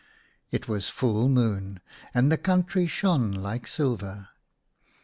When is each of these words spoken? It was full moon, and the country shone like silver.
It 0.49 0.67
was 0.67 0.89
full 0.89 1.29
moon, 1.29 1.79
and 2.11 2.31
the 2.31 2.37
country 2.39 2.87
shone 2.87 3.31
like 3.33 3.67
silver. 3.67 4.29